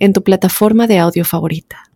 [0.00, 1.90] en tu plataforma de audio favorita.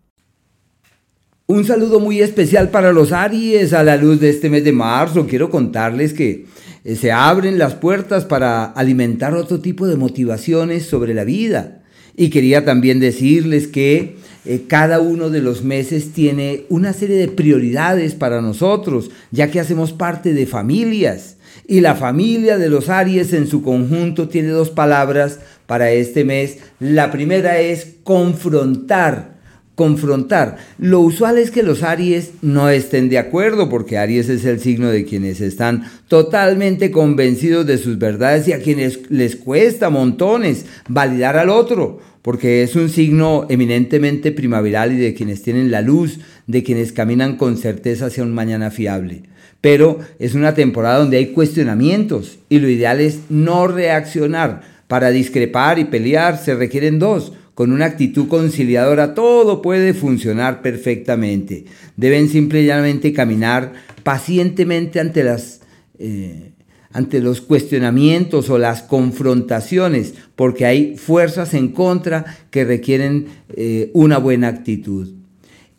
[1.47, 5.27] Un saludo muy especial para los Aries a la luz de este mes de marzo.
[5.27, 6.47] Quiero contarles que
[6.85, 11.83] eh, se abren las puertas para alimentar otro tipo de motivaciones sobre la vida.
[12.17, 17.29] Y quería también decirles que eh, cada uno de los meses tiene una serie de
[17.29, 21.37] prioridades para nosotros, ya que hacemos parte de familias.
[21.67, 26.59] Y la familia de los Aries en su conjunto tiene dos palabras para este mes.
[26.79, 29.35] La primera es confrontar.
[29.75, 30.59] Confrontar.
[30.79, 34.89] Lo usual es que los Aries no estén de acuerdo, porque Aries es el signo
[34.89, 41.37] de quienes están totalmente convencidos de sus verdades y a quienes les cuesta montones validar
[41.37, 46.63] al otro, porque es un signo eminentemente primaveral y de quienes tienen la luz, de
[46.63, 49.23] quienes caminan con certeza hacia un mañana fiable
[49.65, 55.79] pero es una temporada donde hay cuestionamientos y lo ideal es no reaccionar, para discrepar
[55.79, 57.33] y pelear se requieren dos.
[57.55, 61.65] Con una actitud conciliadora todo puede funcionar perfectamente.
[61.97, 65.63] Deben simplemente caminar pacientemente ante las...
[65.99, 66.53] Eh,
[66.95, 74.19] ante los cuestionamientos o las confrontaciones, porque hay fuerzas en contra que requieren eh, una
[74.19, 75.13] buena actitud.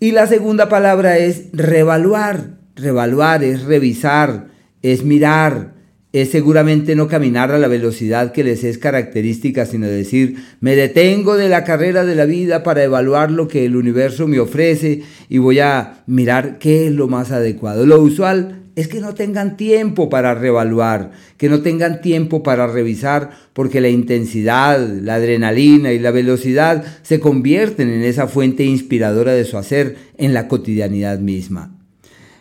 [0.01, 2.57] Y la segunda palabra es revaluar.
[2.75, 4.47] Revaluar es revisar,
[4.81, 5.74] es mirar,
[6.15, 11.35] es seguramente no caminar a la velocidad que les es característica, sino decir, me detengo
[11.35, 15.39] de la carrera de la vida para evaluar lo que el universo me ofrece y
[15.39, 17.85] voy a mirar qué es lo más adecuado.
[17.85, 23.31] Lo usual es que no tengan tiempo para reevaluar, que no tengan tiempo para revisar,
[23.51, 29.43] porque la intensidad, la adrenalina y la velocidad se convierten en esa fuente inspiradora de
[29.43, 31.75] su hacer en la cotidianidad misma.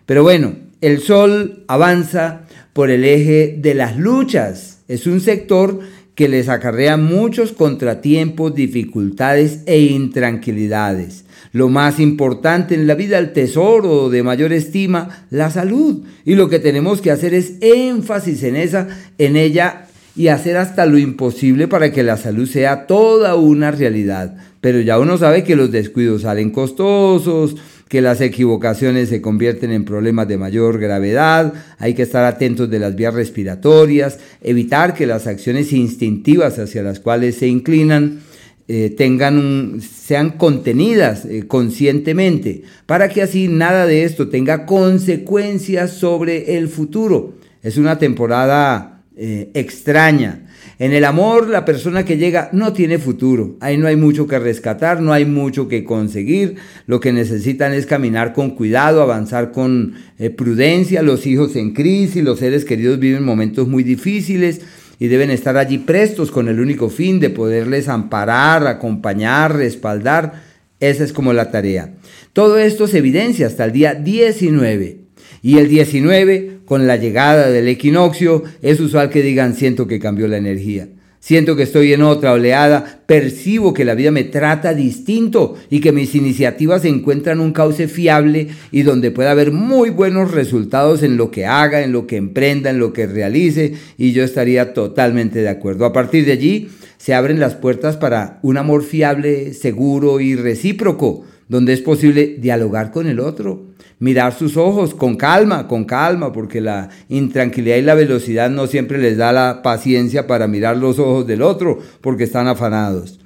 [0.07, 0.55] Pero bueno,
[0.87, 2.43] el sol avanza
[2.75, 4.81] por el eje de las luchas.
[4.87, 5.81] Es un sector
[6.15, 11.25] que les acarrea muchos contratiempos, dificultades e intranquilidades.
[11.53, 16.05] Lo más importante en la vida, el tesoro de mayor estima, la salud.
[16.27, 20.85] Y lo que tenemos que hacer es énfasis en esa, en ella y hacer hasta
[20.85, 24.37] lo imposible para que la salud sea toda una realidad.
[24.61, 27.57] Pero ya uno sabe que los descuidos salen costosos,
[27.95, 32.81] que las equivocaciones se convierten en problemas de mayor gravedad, hay que estar atentos de
[32.81, 38.19] las vías respiratorias, evitar que las acciones instintivas hacia las cuales se inclinan
[38.67, 46.57] eh, tengan sean contenidas eh, conscientemente, para que así nada de esto tenga consecuencias sobre
[46.57, 47.35] el futuro.
[47.63, 50.45] Es una temporada eh, extraña
[50.79, 53.57] en el amor, la persona que llega no tiene futuro.
[53.61, 56.57] Ahí no hay mucho que rescatar, no hay mucho que conseguir.
[56.87, 61.03] Lo que necesitan es caminar con cuidado, avanzar con eh, prudencia.
[61.03, 64.63] Los hijos en crisis, los seres queridos viven momentos muy difíciles
[64.99, 70.43] y deben estar allí prestos con el único fin de poderles amparar, acompañar, respaldar.
[70.81, 71.95] Esa es como la tarea.
[72.33, 75.04] Todo esto se evidencia hasta el día 19.
[75.45, 80.27] Y el 19, con la llegada del equinoccio, es usual que digan, siento que cambió
[80.27, 80.89] la energía.
[81.21, 85.93] Siento que estoy en otra oleada, percibo que la vida me trata distinto y que
[85.93, 91.31] mis iniciativas encuentran un cauce fiable y donde pueda haber muy buenos resultados en lo
[91.31, 95.51] que haga, en lo que emprenda, en lo que realice y yo estaría totalmente de
[95.51, 95.85] acuerdo.
[95.85, 101.27] A partir de allí se abren las puertas para un amor fiable, seguro y recíproco,
[101.55, 106.61] donde es posible dialogar con el otro mirar sus ojos con calma, con calma, porque
[106.61, 111.29] la intranquilidad y la velocidad no siempre les da la paciencia para mirar los ojos
[111.29, 113.21] del otro, porque están afanados.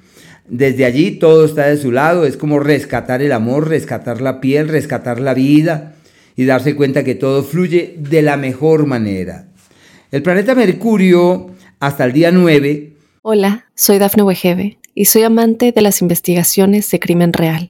[0.47, 4.67] Desde allí todo está de su lado, es como rescatar el amor, rescatar la piel,
[4.67, 5.95] rescatar la vida
[6.35, 9.47] y darse cuenta que todo fluye de la mejor manera.
[10.11, 11.49] El planeta Mercurio,
[11.79, 12.93] hasta el día 9.
[13.23, 17.69] Hola, soy Dafne Wegebe y soy amante de las investigaciones de crimen real.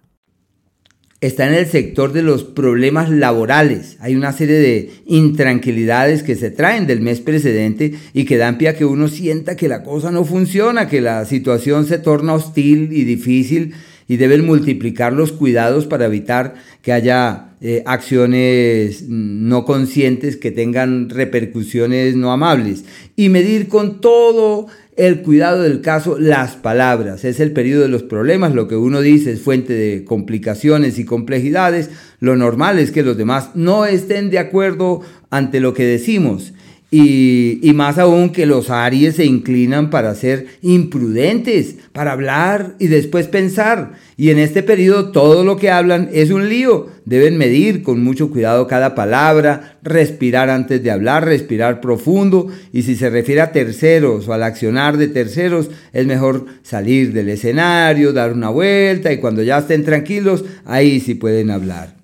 [1.21, 3.95] Está en el sector de los problemas laborales.
[3.99, 8.69] Hay una serie de intranquilidades que se traen del mes precedente y que dan pie
[8.69, 12.91] a que uno sienta que la cosa no funciona, que la situación se torna hostil
[12.91, 13.75] y difícil
[14.07, 21.09] y deben multiplicar los cuidados para evitar que haya eh, acciones no conscientes que tengan
[21.09, 22.83] repercusiones no amables
[23.15, 24.65] y medir con todo
[24.97, 27.23] el cuidado del caso las palabras.
[27.25, 31.05] Es el periodo de los problemas, lo que uno dice es fuente de complicaciones y
[31.05, 31.89] complejidades.
[32.19, 36.53] Lo normal es que los demás no estén de acuerdo ante lo que decimos
[36.93, 43.27] y, más aún que los Aries se inclinan para ser imprudentes, para hablar y después
[43.27, 43.93] pensar.
[44.17, 46.89] Y en este periodo todo lo que hablan es un lío.
[47.05, 52.49] Deben medir con mucho cuidado cada palabra, respirar antes de hablar, respirar profundo.
[52.73, 57.29] Y si se refiere a terceros o al accionar de terceros, es mejor salir del
[57.29, 62.00] escenario, dar una vuelta y cuando ya estén tranquilos, ahí sí pueden hablar.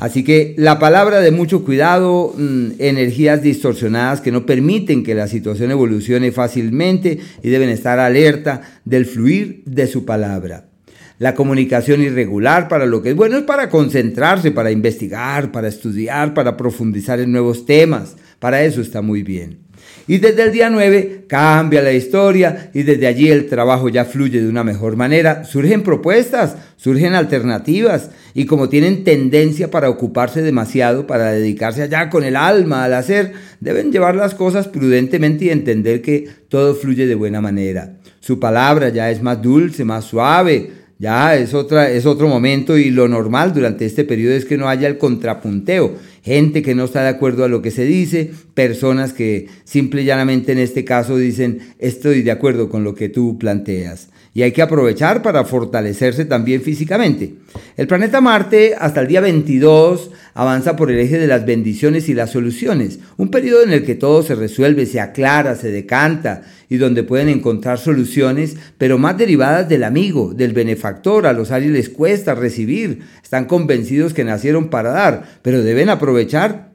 [0.00, 5.28] Así que la palabra de mucho cuidado, mm, energías distorsionadas que no permiten que la
[5.28, 10.70] situación evolucione fácilmente y deben estar alerta del fluir de su palabra.
[11.18, 16.32] La comunicación irregular para lo que es bueno es para concentrarse, para investigar, para estudiar,
[16.32, 18.16] para profundizar en nuevos temas.
[18.38, 19.58] Para eso está muy bien.
[20.06, 24.40] Y desde el día 9 cambia la historia y desde allí el trabajo ya fluye
[24.40, 25.44] de una mejor manera.
[25.44, 32.24] Surgen propuestas, surgen alternativas y como tienen tendencia para ocuparse demasiado, para dedicarse allá con
[32.24, 37.14] el alma al hacer, deben llevar las cosas prudentemente y entender que todo fluye de
[37.14, 37.98] buena manera.
[38.18, 42.90] Su palabra ya es más dulce, más suave, ya es, otra, es otro momento y
[42.90, 45.94] lo normal durante este periodo es que no haya el contrapunteo.
[46.22, 50.04] Gente que no está de acuerdo a lo que se dice, personas que simple y
[50.04, 54.52] llanamente en este caso dicen estoy de acuerdo con lo que tú planteas y hay
[54.52, 57.34] que aprovechar para fortalecerse también físicamente.
[57.76, 62.14] El planeta Marte hasta el día 22 avanza por el eje de las bendiciones y
[62.14, 66.76] las soluciones, un periodo en el que todo se resuelve, se aclara, se decanta y
[66.76, 71.26] donde pueden encontrar soluciones, pero más derivadas del amigo, del benefactor.
[71.26, 76.09] A los Aries les cuesta recibir, están convencidos que nacieron para dar, pero deben aprovechar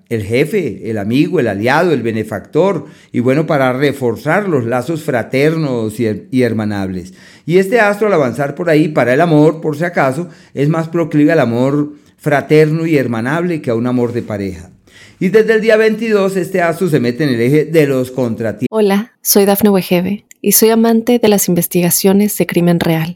[0.09, 5.99] el jefe, el amigo, el aliado, el benefactor, y bueno, para reforzar los lazos fraternos
[5.99, 7.13] y, hermanables.
[7.45, 10.89] Y este astro al avanzar por ahí para el amor, por si acaso, es más
[10.89, 14.69] proclive al amor fraterno y hermanable que a un amor de pareja.
[15.19, 18.67] Y desde el día 22 este astro se mete en el eje de los contratiempos.
[18.69, 23.15] Hola, soy Dafne Wegebe y soy amante de las investigaciones de crimen real.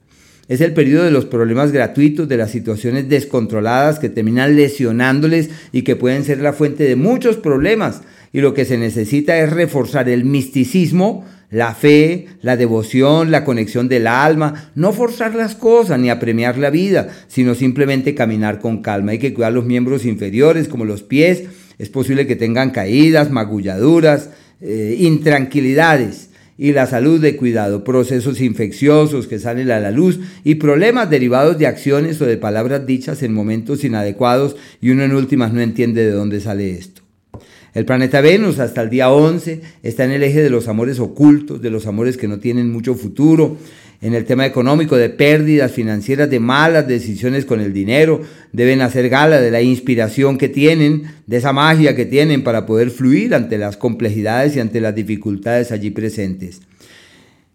[0.51, 5.83] Es el periodo de los problemas gratuitos, de las situaciones descontroladas que terminan lesionándoles y
[5.83, 8.01] que pueden ser la fuente de muchos problemas.
[8.33, 13.87] Y lo que se necesita es reforzar el misticismo, la fe, la devoción, la conexión
[13.87, 19.13] del alma, no forzar las cosas ni apremiar la vida, sino simplemente caminar con calma.
[19.13, 21.43] Hay que cuidar los miembros inferiores como los pies,
[21.79, 26.30] es posible que tengan caídas, magulladuras, eh, intranquilidades
[26.61, 31.57] y la salud de cuidado, procesos infecciosos que salen a la luz y problemas derivados
[31.57, 36.05] de acciones o de palabras dichas en momentos inadecuados y uno en últimas no entiende
[36.05, 37.01] de dónde sale esto.
[37.73, 41.63] El planeta Venus hasta el día 11 está en el eje de los amores ocultos,
[41.63, 43.57] de los amores que no tienen mucho futuro,
[44.01, 48.21] en el tema económico, de pérdidas financieras, de malas decisiones con el dinero.
[48.51, 52.89] Deben hacer gala de la inspiración que tienen, de esa magia que tienen para poder
[52.89, 56.61] fluir ante las complejidades y ante las dificultades allí presentes.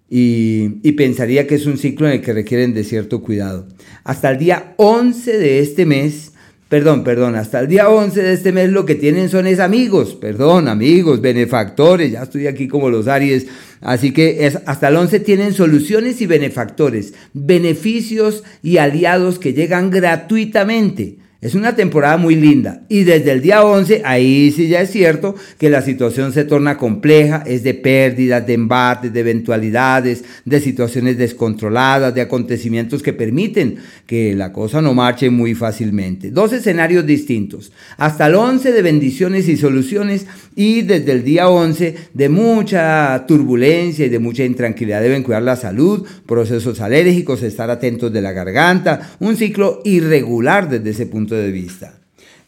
[0.08, 3.66] Y, pensaría que es un ciclo en el que requieren de cierto cuidado.
[4.04, 6.32] Hasta el día 11 de este mes
[6.68, 10.16] Perdón, perdón, hasta el día 11 de este mes lo que tienen son es amigos,
[10.16, 13.46] perdón, amigos, benefactores, ya estoy aquí como los Aries,
[13.80, 19.90] así que es, hasta el 11 tienen soluciones y benefactores, beneficios y aliados que llegan
[19.90, 21.18] gratuitamente.
[21.46, 25.36] Es una temporada muy linda y desde el día 11, ahí sí ya es cierto
[25.58, 31.18] que la situación se torna compleja, es de pérdidas, de embates, de eventualidades, de situaciones
[31.18, 33.76] descontroladas, de acontecimientos que permiten
[34.06, 36.32] que la cosa no marche muy fácilmente.
[36.32, 40.26] Dos escenarios distintos, hasta el 11 de bendiciones y soluciones
[40.56, 45.00] y desde el día 11 de mucha turbulencia y de mucha intranquilidad.
[45.00, 50.90] Deben cuidar la salud, procesos alérgicos, estar atentos de la garganta, un ciclo irregular desde
[50.90, 51.98] ese punto de vista.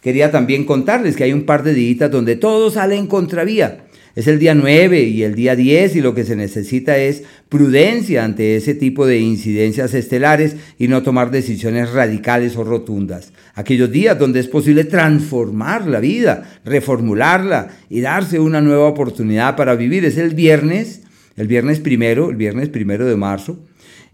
[0.01, 3.85] quería también contarles que hay un par de días donde todo sale en contravía.
[4.19, 8.25] Es el día 9 y el día 10 y lo que se necesita es prudencia
[8.25, 13.33] ante ese tipo de incidencias estelares y no tomar decisiones radicales o rotundas.
[13.55, 19.77] Aquellos días donde es posible transformar la vida, reformularla y darse una nueva oportunidad para
[19.77, 20.05] vivir.
[20.05, 21.03] Es el viernes,
[21.37, 23.61] el viernes primero, el viernes primero de marzo.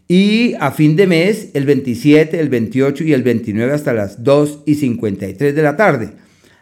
[0.06, 4.60] Y a fin de mes, el 27, el 28 y el 29 hasta las 2
[4.66, 6.10] y 53 de la tarde.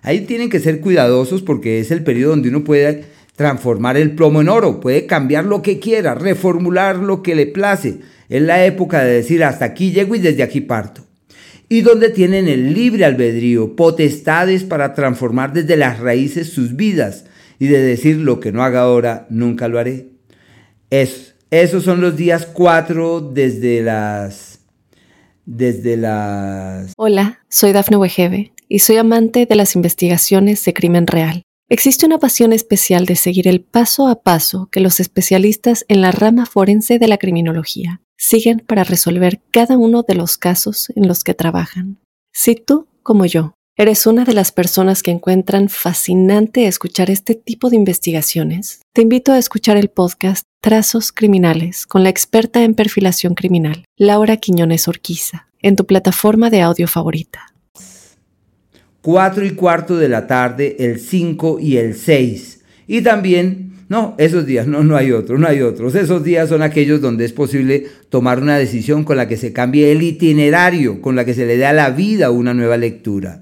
[0.02, 3.04] Ahí tienen que ser cuidadosos porque es el periodo donde uno puede
[3.36, 8.00] transformar el plomo en oro, puede cambiar lo que quiera, reformular lo que le place.
[8.28, 11.06] Es la época de decir hasta aquí llego y desde aquí parto.
[11.68, 17.24] Y donde tienen el libre albedrío, potestades para transformar desde las raíces sus vidas
[17.58, 20.08] y de decir lo que no haga ahora, nunca lo haré.
[20.90, 24.60] Eso, esos son los días cuatro desde las...
[25.44, 26.94] Desde las...
[26.96, 31.42] Hola, soy Dafne Wegebe y soy amante de las investigaciones de crimen real.
[31.68, 36.10] Existe una pasión especial de seguir el paso a paso que los especialistas en la
[36.10, 41.22] rama forense de la criminología siguen para resolver cada uno de los casos en los
[41.22, 41.98] que trabajan.
[42.32, 47.70] Si tú, como yo, eres una de las personas que encuentran fascinante escuchar este tipo
[47.70, 53.34] de investigaciones, te invito a escuchar el podcast Trazos Criminales con la experta en perfilación
[53.34, 57.46] criminal, Laura Quiñones Orquiza, en tu plataforma de audio favorita.
[59.00, 62.60] 4 y cuarto de la tarde, el 5 y el 6.
[62.86, 65.96] Y también, no, esos días, no, no hay otros, no hay otros.
[65.96, 69.90] Esos días son aquellos donde es posible tomar una decisión con la que se cambie
[69.90, 73.41] el itinerario, con la que se le dé a la vida una nueva lectura.